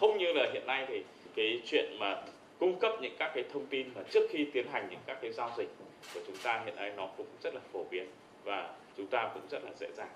[0.00, 1.02] Không như là hiện nay thì
[1.36, 2.22] cái chuyện mà
[2.58, 5.32] cung cấp những các cái thông tin mà trước khi tiến hành những các cái
[5.32, 5.68] giao dịch
[6.14, 8.06] của chúng ta hiện nay nó cũng rất là phổ biến
[8.44, 10.10] và chúng ta cũng rất là dễ dàng.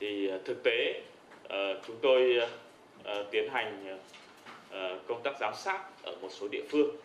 [0.00, 1.00] Thì ờ, thực tế
[1.48, 2.40] ờ, chúng tôi
[3.04, 3.98] ờ, tiến hành
[5.06, 6.96] công tác giám sát ở một số địa phương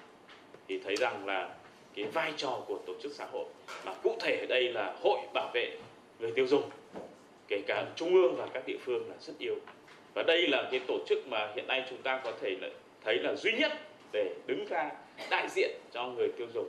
[0.68, 1.50] thì thấy rằng là
[1.96, 3.46] cái vai trò của tổ chức xã hội
[3.86, 5.78] mà cụ thể ở đây là hội bảo vệ
[6.20, 6.70] người tiêu dùng,
[7.48, 9.56] kể cả trung ương và các địa phương là rất yếu.
[10.14, 12.58] Và đây là cái tổ chức mà hiện nay chúng ta có thể
[13.04, 13.72] thấy là duy nhất
[14.14, 14.92] để đứng ra
[15.30, 16.68] đại diện cho người tiêu dùng.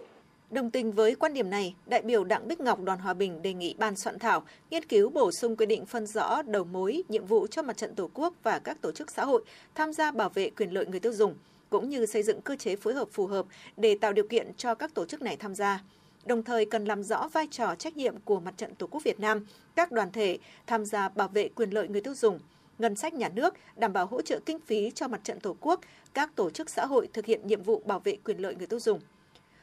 [0.50, 3.54] Đồng tình với quan điểm này, đại biểu Đặng Bích Ngọc đoàn Hòa Bình đề
[3.54, 7.26] nghị ban soạn thảo nghiên cứu bổ sung quy định phân rõ đầu mối, nhiệm
[7.26, 10.28] vụ cho mặt trận Tổ quốc và các tổ chức xã hội tham gia bảo
[10.28, 11.34] vệ quyền lợi người tiêu dùng,
[11.70, 14.74] cũng như xây dựng cơ chế phối hợp phù hợp để tạo điều kiện cho
[14.74, 15.80] các tổ chức này tham gia.
[16.24, 19.20] Đồng thời cần làm rõ vai trò trách nhiệm của Mặt trận Tổ quốc Việt
[19.20, 22.40] Nam, các đoàn thể tham gia bảo vệ quyền lợi người tiêu dùng,
[22.80, 25.80] ngân sách nhà nước đảm bảo hỗ trợ kinh phí cho Mặt trận Tổ quốc,
[26.14, 28.80] các tổ chức xã hội thực hiện nhiệm vụ bảo vệ quyền lợi người tiêu
[28.80, 29.00] dùng.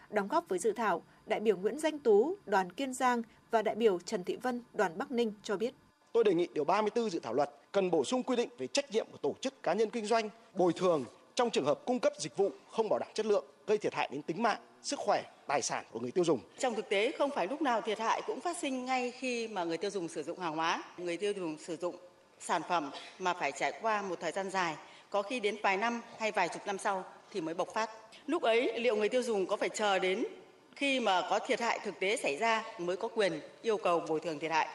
[0.09, 3.75] Đóng góp với dự thảo, đại biểu Nguyễn Danh Tú, đoàn Kiên Giang và đại
[3.75, 5.73] biểu Trần Thị Vân, đoàn Bắc Ninh cho biết.
[6.13, 8.91] Tôi đề nghị điều 34 dự thảo luật cần bổ sung quy định về trách
[8.91, 12.13] nhiệm của tổ chức cá nhân kinh doanh, bồi thường trong trường hợp cung cấp
[12.19, 15.23] dịch vụ không bảo đảm chất lượng, gây thiệt hại đến tính mạng, sức khỏe,
[15.47, 16.39] tài sản của người tiêu dùng.
[16.59, 19.63] Trong thực tế không phải lúc nào thiệt hại cũng phát sinh ngay khi mà
[19.63, 20.83] người tiêu dùng sử dụng hàng hóa.
[20.97, 21.95] Người tiêu dùng sử dụng
[22.39, 24.75] sản phẩm mà phải trải qua một thời gian dài,
[25.09, 27.89] có khi đến vài năm hay vài chục năm sau thì mới bộc phát.
[28.27, 30.25] Lúc ấy liệu người tiêu dùng có phải chờ đến
[30.75, 34.19] khi mà có thiệt hại thực tế xảy ra mới có quyền yêu cầu bồi
[34.19, 34.67] thường thiệt hại?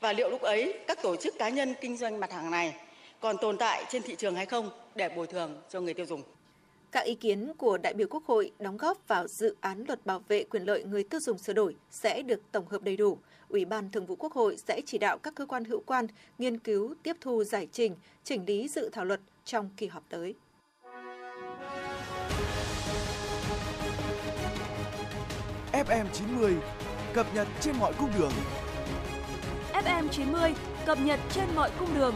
[0.00, 2.74] Và liệu lúc ấy các tổ chức cá nhân kinh doanh mặt hàng này
[3.20, 6.22] còn tồn tại trên thị trường hay không để bồi thường cho người tiêu dùng?
[6.92, 10.22] Các ý kiến của đại biểu Quốc hội đóng góp vào dự án luật bảo
[10.28, 13.18] vệ quyền lợi người tiêu dùng sửa đổi sẽ được tổng hợp đầy đủ.
[13.48, 16.06] Ủy ban Thường vụ Quốc hội sẽ chỉ đạo các cơ quan hữu quan
[16.38, 20.34] nghiên cứu, tiếp thu giải trình, chỉnh lý dự thảo luật trong kỳ họp tới.
[25.72, 26.54] FM 90
[27.14, 28.32] cập nhật trên mọi cung đường.
[29.72, 30.54] FM 90
[30.86, 32.14] cập nhật trên mọi cung đường.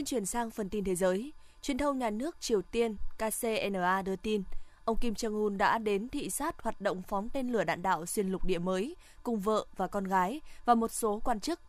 [0.00, 1.32] Xin chuyển sang phần tin thế giới.
[1.62, 4.42] Truyền thông nhà nước Triều Tiên KCNA đưa tin,
[4.84, 8.06] ông Kim Jong Un đã đến thị sát hoạt động phóng tên lửa đạn đạo
[8.06, 11.60] xuyên lục địa mới cùng vợ và con gái và một số quan chức.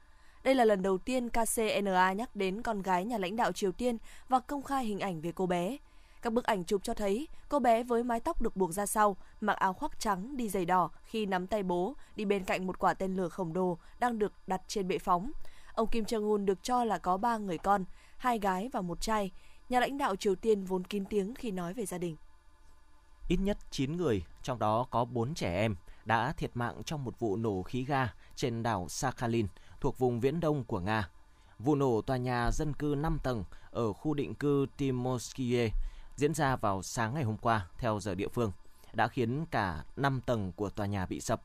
[0.44, 3.98] Đây là lần đầu tiên KCNA nhắc đến con gái nhà lãnh đạo Triều Tiên
[4.30, 5.78] và công khai hình ảnh về cô bé.
[6.22, 9.18] Các bức ảnh chụp cho thấy cô bé với mái tóc được buộc ra sau,
[9.42, 12.80] mặc áo khoác trắng đi giày đỏ khi nắm tay bố, đi bên cạnh một
[12.80, 15.32] quả tên lửa khổng lồ đang được đặt trên bệ phóng.
[15.74, 17.86] Ông Kim Jong Un được cho là có ba người con,
[18.22, 19.32] hai gái và một trai.
[19.70, 22.16] Nhà lãnh đạo Triều Tiên vốn kín tiếng khi nói về gia đình.
[23.28, 27.20] Ít nhất 9 người, trong đó có 4 trẻ em, đã thiệt mạng trong một
[27.20, 29.48] vụ nổ khí ga trên đảo Sakhalin
[29.80, 31.10] thuộc vùng viễn đông của Nga.
[31.60, 35.70] Vụ nổ tòa nhà dân cư 5 tầng ở khu định cư Timoskie
[36.16, 38.52] diễn ra vào sáng ngày hôm qua theo giờ địa phương,
[38.94, 41.42] đã khiến cả 5 tầng của tòa nhà bị sập.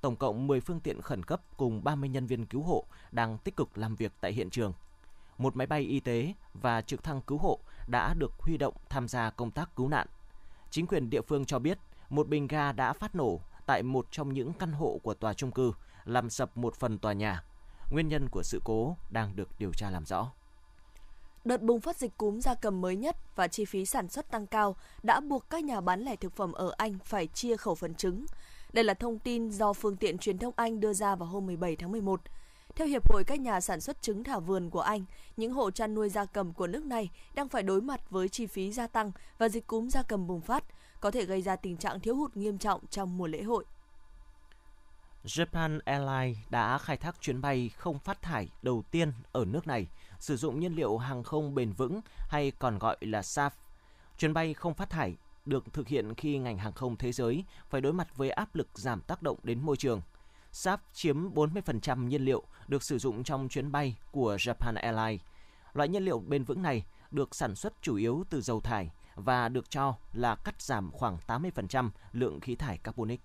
[0.00, 3.56] Tổng cộng 10 phương tiện khẩn cấp cùng 30 nhân viên cứu hộ đang tích
[3.56, 4.72] cực làm việc tại hiện trường
[5.38, 9.08] một máy bay y tế và trực thăng cứu hộ đã được huy động tham
[9.08, 10.06] gia công tác cứu nạn.
[10.70, 11.78] Chính quyền địa phương cho biết
[12.10, 15.50] một bình ga đã phát nổ tại một trong những căn hộ của tòa trung
[15.50, 15.72] cư,
[16.04, 17.42] làm sập một phần tòa nhà.
[17.90, 20.30] Nguyên nhân của sự cố đang được điều tra làm rõ.
[21.44, 24.46] Đợt bùng phát dịch cúm gia cầm mới nhất và chi phí sản xuất tăng
[24.46, 27.94] cao đã buộc các nhà bán lẻ thực phẩm ở Anh phải chia khẩu phần
[27.94, 28.26] trứng.
[28.72, 31.76] Đây là thông tin do phương tiện truyền thông Anh đưa ra vào hôm 17
[31.76, 32.20] tháng 11.
[32.76, 35.04] Theo Hiệp hội các nhà sản xuất trứng thả vườn của Anh,
[35.36, 38.46] những hộ chăn nuôi gia cầm của nước này đang phải đối mặt với chi
[38.46, 40.64] phí gia tăng và dịch cúm gia cầm bùng phát,
[41.00, 43.64] có thể gây ra tình trạng thiếu hụt nghiêm trọng trong mùa lễ hội.
[45.24, 49.86] Japan Airlines đã khai thác chuyến bay không phát thải đầu tiên ở nước này,
[50.18, 53.50] sử dụng nhiên liệu hàng không bền vững hay còn gọi là SAF.
[54.18, 57.80] Chuyến bay không phát thải được thực hiện khi ngành hàng không thế giới phải
[57.80, 60.00] đối mặt với áp lực giảm tác động đến môi trường.
[60.54, 65.20] SAF chiếm 40% nhiên liệu được sử dụng trong chuyến bay của Japan Airlines.
[65.72, 69.48] Loại nhiên liệu bền vững này được sản xuất chủ yếu từ dầu thải và
[69.48, 73.20] được cho là cắt giảm khoảng 80% lượng khí thải carbonic.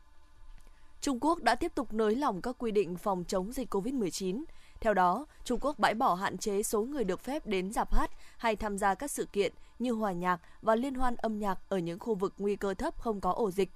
[1.02, 4.44] Trung Quốc đã tiếp tục nới lỏng các quy định phòng chống dịch COVID-19.
[4.80, 8.12] Theo đó, Trung Quốc bãi bỏ hạn chế số người được phép đến dạp hát
[8.38, 11.78] hay tham gia các sự kiện như hòa nhạc và liên hoan âm nhạc ở
[11.78, 13.70] những khu vực nguy cơ thấp không có ổ dịch.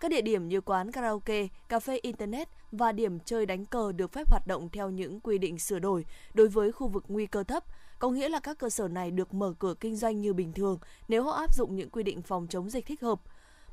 [0.00, 4.12] Các địa điểm như quán karaoke, cà phê internet và điểm chơi đánh cờ được
[4.12, 7.42] phép hoạt động theo những quy định sửa đổi đối với khu vực nguy cơ
[7.42, 7.64] thấp,
[7.98, 10.78] có nghĩa là các cơ sở này được mở cửa kinh doanh như bình thường
[11.08, 13.20] nếu họ áp dụng những quy định phòng chống dịch thích hợp.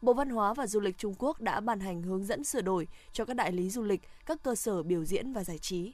[0.01, 2.87] Bộ Văn hóa và Du lịch Trung Quốc đã ban hành hướng dẫn sửa đổi
[3.11, 5.93] cho các đại lý du lịch, các cơ sở biểu diễn và giải trí.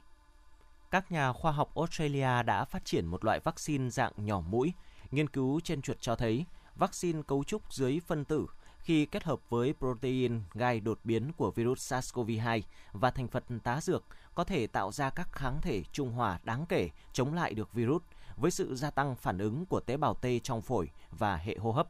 [0.90, 4.72] Các nhà khoa học Australia đã phát triển một loại vaccine dạng nhỏ mũi.
[5.10, 6.44] Nghiên cứu trên chuột cho thấy
[6.76, 8.46] vaccine cấu trúc dưới phân tử
[8.84, 12.60] khi kết hợp với protein gai đột biến của virus SARS-CoV-2
[12.92, 16.64] và thành phần tá dược có thể tạo ra các kháng thể trung hòa đáng
[16.68, 18.02] kể chống lại được virus
[18.36, 21.72] với sự gia tăng phản ứng của tế bào T trong phổi và hệ hô
[21.72, 21.88] hấp.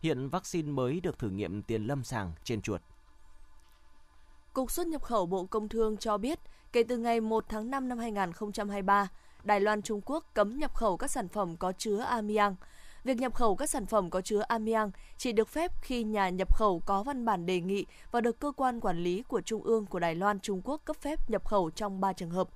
[0.00, 2.80] Hiện vaccine mới được thử nghiệm tiền lâm sàng trên chuột.
[4.52, 6.38] Cục xuất nhập khẩu Bộ Công Thương cho biết,
[6.72, 9.08] kể từ ngày 1 tháng 5 năm 2023,
[9.44, 12.56] Đài Loan Trung Quốc cấm nhập khẩu các sản phẩm có chứa amiang.
[13.06, 16.56] Việc nhập khẩu các sản phẩm có chứa amiang chỉ được phép khi nhà nhập
[16.56, 19.86] khẩu có văn bản đề nghị và được cơ quan quản lý của Trung ương
[19.86, 22.48] của Đài Loan Trung Quốc cấp phép nhập khẩu trong 3 trường hợp.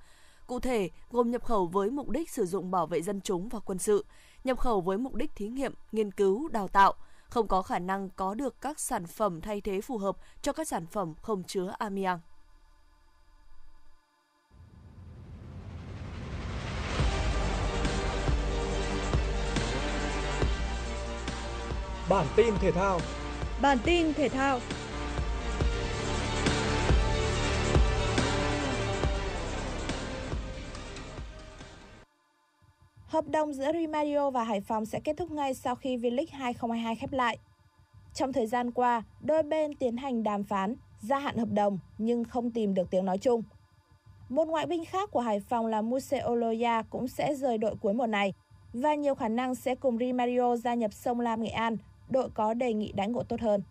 [0.47, 3.59] Cụ thể, gồm nhập khẩu với mục đích sử dụng bảo vệ dân chúng và
[3.59, 4.05] quân sự,
[4.43, 8.09] nhập khẩu với mục đích thí nghiệm, nghiên cứu, đào tạo, không có khả năng
[8.09, 11.73] có được các sản phẩm thay thế phù hợp cho các sản phẩm không chứa
[11.77, 12.19] amiang.
[22.11, 22.99] Bản tin thể thao
[23.61, 24.59] Bản tin thể thao
[33.07, 36.25] Hợp đồng giữa Real Madrid và Hải Phòng sẽ kết thúc ngay sau khi V-League
[36.31, 37.37] 2022 khép lại.
[38.13, 42.23] Trong thời gian qua, đôi bên tiến hành đàm phán, gia hạn hợp đồng nhưng
[42.23, 43.43] không tìm được tiếng nói chung.
[44.29, 47.93] Một ngoại binh khác của Hải Phòng là Muse Oloya cũng sẽ rời đội cuối
[47.93, 48.33] mùa này
[48.73, 51.77] và nhiều khả năng sẽ cùng Di Mario gia nhập sông Lam Nghệ An,
[52.11, 53.61] đội có đề nghị đãi ngộ tốt hơn.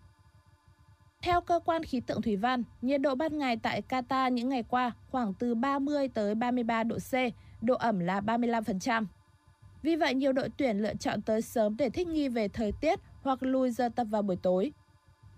[1.23, 4.63] Theo cơ quan khí tượng thủy văn, nhiệt độ ban ngày tại Qatar những ngày
[4.63, 7.13] qua khoảng từ 30 tới 33 độ C,
[7.63, 9.05] độ ẩm là 35%.
[9.83, 13.01] Vì vậy, nhiều đội tuyển lựa chọn tới sớm để thích nghi về thời tiết
[13.23, 14.73] hoặc lùi giờ tập vào buổi tối.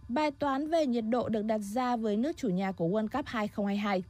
[0.08, 3.26] Bài toán về nhiệt độ được đặt ra với nước chủ nhà của World Cup
[3.26, 4.02] 2022.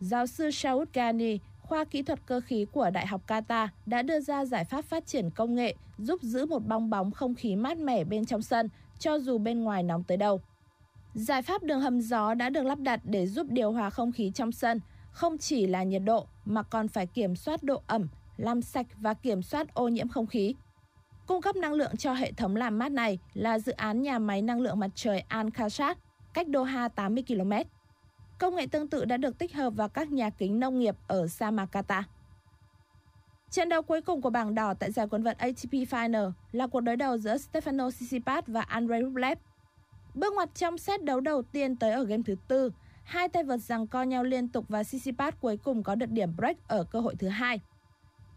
[0.00, 4.20] Giáo sư Shaud Ghani, khoa kỹ thuật cơ khí của Đại học Qatar đã đưa
[4.20, 7.78] ra giải pháp phát triển công nghệ giúp giữ một bong bóng không khí mát
[7.78, 10.40] mẻ bên trong sân cho dù bên ngoài nóng tới đâu.
[11.14, 14.30] Giải pháp đường hầm gió đã được lắp đặt để giúp điều hòa không khí
[14.34, 18.62] trong sân, không chỉ là nhiệt độ mà còn phải kiểm soát độ ẩm, làm
[18.62, 20.54] sạch và kiểm soát ô nhiễm không khí.
[21.26, 24.42] Cung cấp năng lượng cho hệ thống làm mát này là dự án nhà máy
[24.42, 25.94] năng lượng mặt trời Al-Khashad,
[26.34, 27.52] cách Doha 80 km.
[28.38, 31.28] Công nghệ tương tự đã được tích hợp vào các nhà kính nông nghiệp ở
[31.28, 32.04] Samakata.
[33.50, 36.80] Trận đấu cuối cùng của bảng đỏ tại giải quần vợt ATP Final là cuộc
[36.80, 39.38] đối đầu giữa Stefano Tsitsipas và Andrei Rublev.
[40.14, 42.72] Bước ngoặt trong set đấu đầu tiên tới ở game thứ tư,
[43.04, 46.36] hai tay vợt giằng co nhau liên tục và Tsitsipas cuối cùng có được điểm
[46.36, 47.60] break ở cơ hội thứ hai.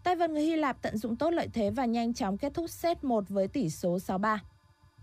[0.04, 2.70] Tay vợt người Hy Lạp tận dụng tốt lợi thế và nhanh chóng kết thúc
[2.70, 4.38] set 1 với tỷ số 6-3.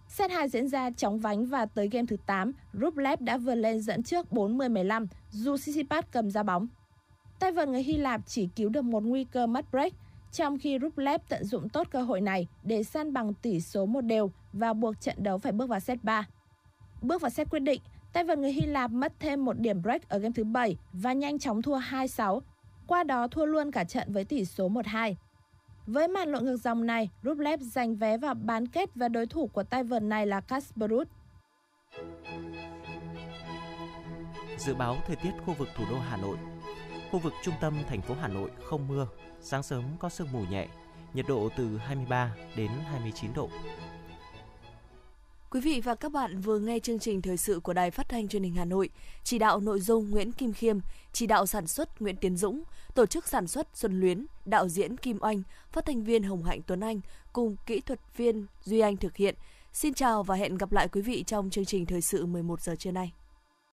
[0.09, 3.81] Set 2 diễn ra chóng vánh và tới game thứ 8, Rublev đã vượt lên
[3.81, 6.67] dẫn trước 40-15 dù Tsitsipas cầm ra bóng.
[7.39, 9.93] Tay vợt người Hy Lạp chỉ cứu được một nguy cơ mất break,
[10.33, 14.01] trong khi Rublev tận dụng tốt cơ hội này để san bằng tỷ số một
[14.01, 16.27] đều và buộc trận đấu phải bước vào set 3.
[17.03, 17.81] Bước vào set quyết định,
[18.13, 21.13] tay vợt người Hy Lạp mất thêm một điểm break ở game thứ 7 và
[21.13, 22.41] nhanh chóng thua 2-6,
[22.87, 25.15] qua đó thua luôn cả trận với tỷ số 1-2.
[25.87, 29.47] Với màn lội ngược dòng này, Rublev giành vé vào bán kết và đối thủ
[29.47, 31.07] của tay vợt này là Casper Ruud.
[34.59, 36.37] Dự báo thời tiết khu vực thủ đô Hà Nội.
[37.11, 39.09] Khu vực trung tâm thành phố Hà Nội không mưa,
[39.41, 40.69] sáng sớm có sương mù nhẹ,
[41.15, 43.49] nhiệt độ từ 23 đến 29 độ.
[45.51, 48.29] Quý vị và các bạn vừa nghe chương trình thời sự của Đài Phát thanh
[48.29, 48.91] Truyền hình Hà Nội,
[49.25, 50.79] chỉ đạo nội dung Nguyễn Kim Khiêm,
[51.13, 52.63] chỉ đạo sản xuất Nguyễn Tiến Dũng,
[52.95, 56.61] tổ chức sản xuất Xuân Luyến, đạo diễn Kim Oanh, phát thanh viên Hồng Hạnh
[56.67, 57.01] Tuấn Anh
[57.33, 59.35] cùng kỹ thuật viên Duy Anh thực hiện.
[59.73, 62.75] Xin chào và hẹn gặp lại quý vị trong chương trình thời sự 11 giờ
[62.79, 63.13] trưa nay.